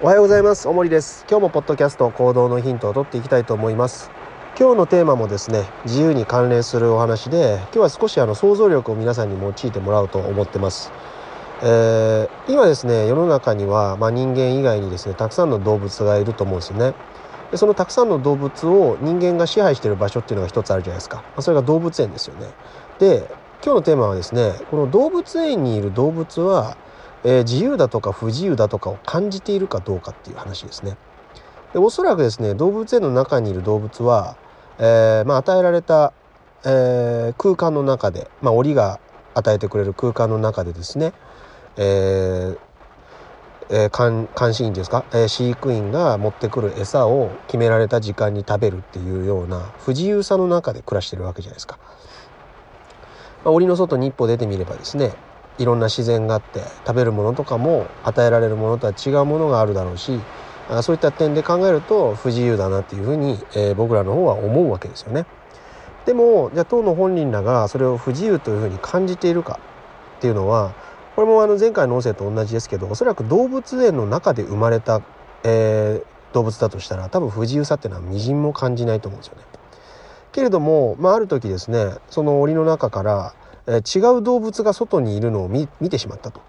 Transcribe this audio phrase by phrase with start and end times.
[0.00, 0.68] おはようございます。
[0.68, 1.26] おもりです。
[1.28, 4.12] 今日もポッドキャスト行動のヒントを取っていきたいと思います。
[4.56, 10.92] 今日のテーマもですね自由に関連するお話で今日は少しあの想像力を皆さんに用いてもらおうと思ってます。
[11.64, 16.94] えー、今ですね世の中には、まあ、人間以外にですねたくさんの動物がいると思うんですよね。
[17.50, 22.46] でそのたくさんの動物を人間が支配している場所っていうのが一つあるじゃないですか、まあ、それが動物園ですよね。
[23.00, 23.28] で
[23.64, 26.76] 今日のテーマはですねこの動物園にいる動物は
[27.24, 30.96] えー、自由だとか不自由だとかを感じているかどうかっていう話ですね。
[31.72, 34.36] でおそらくですね動物園の中にいる動物は、
[34.78, 36.12] えーまあ、与えられた、
[36.64, 39.00] えー、空間の中で、まあ、檻が
[39.34, 41.12] 与えてくれる空間の中でですね、
[41.76, 42.58] えー
[43.70, 51.78] えー、監監視員ですか、えー、飼育員が持ってくる餌を決められた時間に食べるっていうような不自由さの中で暮らしてるわけじゃないですか。
[53.44, 55.12] まあ、檻の外に一歩出てみればですね
[55.58, 60.20] いろんな自然があって食べるものとかも与えられるものとは違うものがあるだろうし
[60.82, 65.24] そういった点で考えると不自由だなっていうふうに、えー、僕らの方は思うわけですよね。
[66.04, 69.60] でもじゃあ当の本人らがそれを不自由というふうに感じているか
[70.18, 70.74] っていうのは
[71.16, 75.02] これもあの前回の音声と同じですけどおそらく動物園の中で生まれた、
[75.42, 79.42] えー、動物だとしたら多分不自由さっていうのはみじんも感じないと思うんですよね。
[80.32, 83.34] けれども、まあ、ある時ですねその檻の中から
[83.68, 86.40] え違う動物が外にいるのを見てしまったと。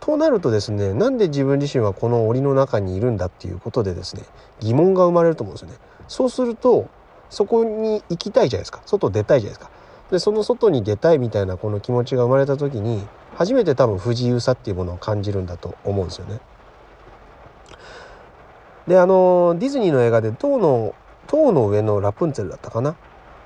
[0.00, 4.22] となるとですねなんで自分自身はこの檻の中にいるんだっていうことでですね
[4.60, 5.76] 疑問が生まれると思うんですよね。
[6.08, 6.88] そうすると
[7.28, 9.70] そこに行きたいじゃないですか外出たいじゃないですか。
[10.10, 16.40] でその外に出たいみたいなこの気持ちが生まれた時に初めて多分不自由さっていうものを感じるんだと思うんですよね。
[18.86, 20.94] であのディズニーの映画で塔の
[21.26, 22.96] 塔の上のラプンツェルだったかな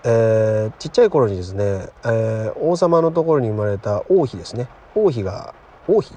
[0.04, 4.68] えー、ちっちゃい頃にですね、えー、王様のところに生まれた王妃ですね。
[4.94, 5.54] 王妃が
[5.88, 6.14] 王妃？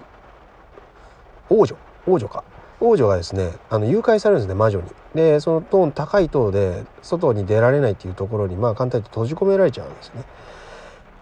[1.49, 1.75] 王女？
[2.07, 2.43] 王女か。
[2.81, 4.87] 王女がですねあの誘拐されるんですね魔女に。
[5.13, 10.23] でそのトーン高い塔で外に出られないっていうところにまあ簡単に閉じ込められちゃうんですね。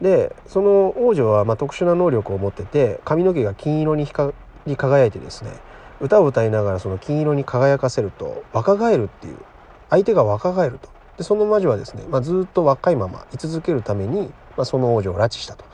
[0.02, 4.34] でその王女はまあ特殊な能力を持ってて髪の毛が金色に光
[4.66, 5.52] り輝いてですね
[6.02, 9.38] 歌を歌いながらその金色に輝かせると若返るっていう
[9.90, 10.90] 相手が若返ると。
[11.18, 15.66] でその魔女はですね、まあ、ずっと若いまま居続けるために、まあ、その王女を拉致したと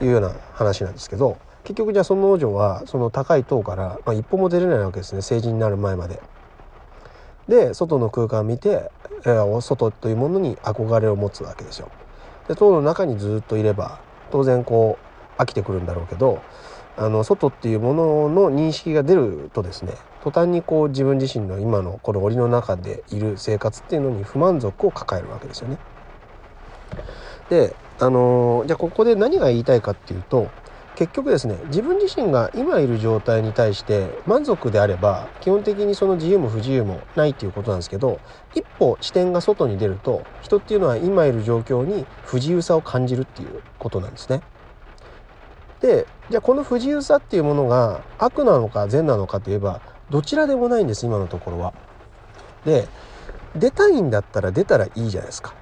[0.00, 6.20] いうような話なんですけど結局じゃあその王女はその高い塔から、まあ、一歩も出れないわけですね成人になる前まで。
[7.48, 8.92] で外の空間を見て、
[9.24, 11.90] えー、外というものに憧れを持つわけですよ。
[12.46, 13.98] で塔の中にずっといれば
[14.30, 14.98] 当然こ
[15.38, 16.42] う飽きてくるんだろうけど
[17.00, 25.78] あの外っていうものの認識が出るとですね途端にこう自分自身の今のこの檻の中でいる生活っていうのに不満足を抱えるわけですよね。
[27.48, 30.52] であの、じゃあここで何が言いたいかっていうと
[30.94, 38.20] 結局ですね自分自身が今いる状態に対して満足であれば基本的にその自由も不自由もないっていうことなんですけど
[38.52, 44.42] 一歩視点が外に出ると人っていうのは今いる状況に不自由さを感じるっていうことなんですね。
[45.80, 51.74] でじゃあこの不自由さっていうものが悪なのか善なのかといえばどちらでもないんです今のところは。
[52.64, 52.86] で
[53.56, 55.56] 出たいんだったら出たらいいじゃないですか。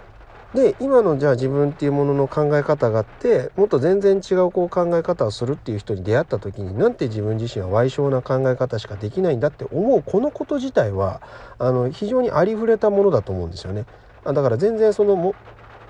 [0.52, 11.22] で今のじゃあ自分っていうものの考え方があってもっと全然違うこう考え方をするっていう人に出会った時になんて自分自身は賠償な考え方しかできないんだって思うこのこと自体は
[11.58, 13.86] あの非常にありふれたものだと思うんですよね。
[14.24, 15.34] だから全然そのも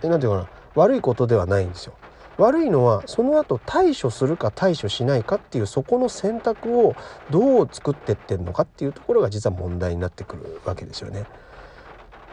[0.02, 1.94] 何て言うかな悪いことではないんですよ。
[2.38, 6.94] 悪いのはその後対処するか対処しないかっていうそこの選択を
[7.30, 11.26] どう作ってってんのかっていうところが実は問題になってくるわけですよね。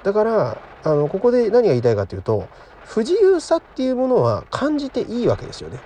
[0.04, 2.48] だからあのここで何が言いたいかというと
[2.84, 5.80] 不自由さっていうものは感じていいわけですよね。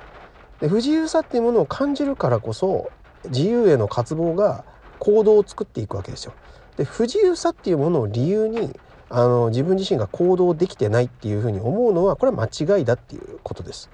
[0.59, 2.91] で不自由さっていうものを感じるからこそ
[3.29, 4.65] 自由への渇望が
[4.99, 6.33] 行動を作っていくわけですよ。
[6.75, 8.77] で不自由さっていうものを理由に
[9.09, 13.89] あの自分自身が行動できてないっていうふうに思うのはこれは間違いだっていうことです。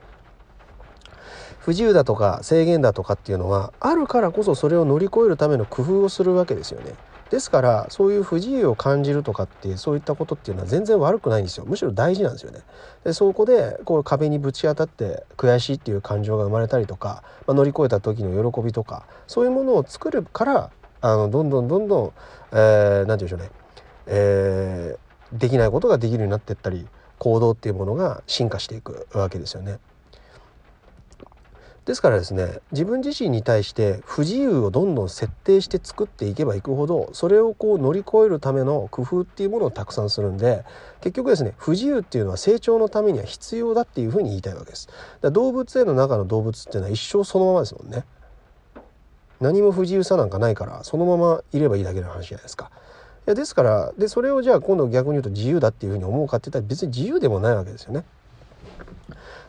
[1.59, 6.94] 不自由だとか制限だとかっていうのはあるからこそそれを乗り越えるための工夫をするわけですよね。
[7.30, 12.59] ですからそういう不自由を感じるとかってそういったことっていうのは全然悪くないんですよむしろ大事なんですよね。
[13.03, 20.69] でそこでこう壁にぶち当たって悔しいっていう感情が生まれたりとか、まあ、乗り越えた時の喜びとかそういうものを作るから
[21.01, 22.13] あのどんどんどんどん
[22.51, 23.50] 何、えー、て言うんでしょうね、
[24.07, 26.88] えー、できないことができるようになってったり
[27.18, 29.80] 行動っていうものが進化していくわけですよね。
[31.85, 40.65] ですからですね自分自身に対して不自由をどんどん設定して作っていけばいくほどそれをこう乗り越えるための工夫っていうものをたくさんするんで
[41.01, 44.89] 結局ですね不自由っていうのは成長のためには必要だっていうふうに言いたいわけです。
[45.21, 48.03] だ動物園の中の動物っていうのは一生そのままですもんね。
[49.39, 52.71] 何も不自由さなんかないからそのままいればいいだけの話じゃないですか。
[53.27, 58.05] いやですからでそれをじゃあ今度逆に言うと自由だっていうふうに思うかって言ったら別に自由でもないわけですよね。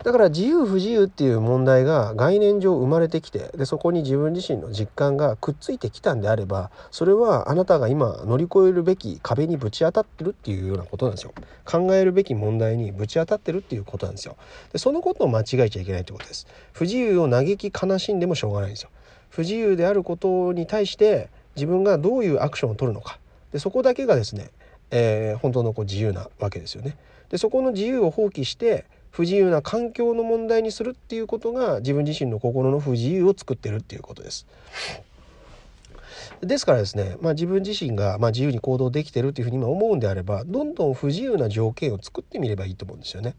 [0.05, 11.33] だから自由不自由っていう問題が概念上生まれてきてでそこに自分自身の実感がくっついてきたんであればそれはあなたが今乗り越えるべき壁にぶち当たってるっていうようなことなんですよ。
[11.65, 14.37] 考えるべき問題にぶち当たってるっていうことなんですよ。
[14.73, 16.47] でそのことを間違えちゃいけないってことです。
[16.73, 18.91] 不自由を嘆き悲しんでもしょうがないんですよ。
[19.31, 23.19] 不自由であることに対して自分がどういうアクションを取るのか。
[23.53, 24.51] でそこだけがですね、
[24.91, 26.97] えー、本当のこう自由なわけですよね。
[27.31, 28.85] でそこの自由を放棄して
[29.17, 34.47] 不自由な環境の問題にするっていうことが自分自身の心の不自由を作ってるっていうことです。
[36.43, 43.37] ですからですね、まあ、自分自身がま自由に行動できてるというふうに今思うんであればどんどん不自由な条件を作ってみればいいと思うんですよね。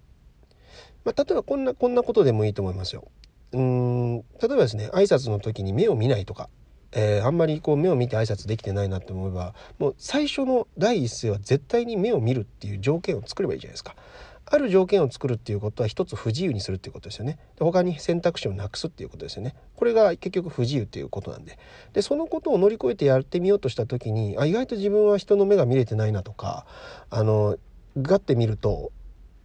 [1.05, 3.07] まあ、例えばこんなこんなことでもいいと思いますよ。
[3.51, 6.49] うん例えばですね挨拶の時に目を見ないとか、
[6.91, 13.95] えー、あんまりこう目を見て挨拶できてないなって思えばもう最初の第一声は絶対に目を見るっていう条件を作ればいいじゃないですか。
[14.49, 21.59] ある条件を作るっていうことは一つ不自由にするっていうことですよねで他に選択肢をなくすっていうことですよねこれが結局不自由っていうことなんで
[21.93, 26.65] でそのことを乗り越えてやってみようとした時にあ意外と自分は人の目が見れてないなとか
[27.09, 27.57] あの
[28.01, 28.91] ガッて見ると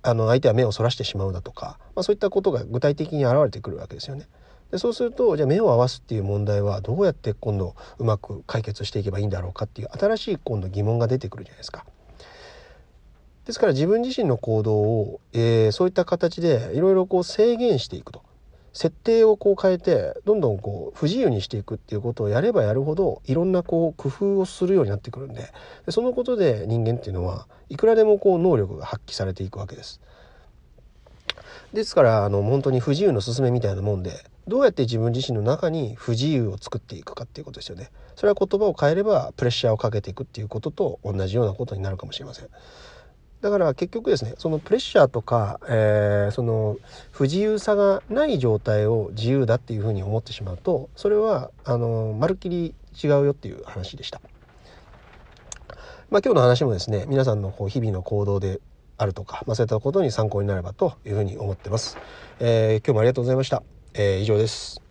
[0.03, 4.27] あの相手は目をそらしてしまうだとか、まあ、そういったことが具体的に現れてくるわけですよね。
[4.73, 11.85] でそうするとじゃあ目を合わすっていう問題はどうやって今度うまく解決していけばいいんだろうかっていう新しい今度疑問が出てくるじゃないですか。
[13.47, 18.23] ですから自分自身の行動を、えー、そういった形でいろいろこう制限していくと
[18.73, 25.53] 設定をこう変えてどんどんこう不自由にしていくっていうことをやればやるほどいろんなこう工夫をするようになってくるんで
[25.85, 30.01] でそのことで人間っていうのはいくらでもこう能力が発揮されていくわけです。
[31.73, 37.91] ですからあの本当に不自由の勧めみたいなもんでどうやって自分自身の中に不自由を作っていくかっていうことですよね。
[38.17, 42.49] それは言葉を変えればプレッシャーをかけていくっていうことと同じようなことになるかもしれません。
[43.43, 46.77] だから結局ですねそのプレッシャーとか、えー、その
[47.11, 54.21] 不自由さがない状態を自由だっていうふうに思ってしまうとそれはあのまるっきり違うよっていう話でした。
[56.11, 58.61] まあ、今日の話もですね皆さんのこう日々の行動で
[58.99, 61.97] あるとか、まあ、そういったことに参考になればというふうに思ってます。
[62.39, 63.63] えー、今日もありがとうございました。
[63.95, 64.82] えー、以上です。